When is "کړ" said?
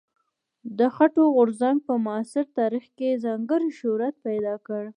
4.67-4.83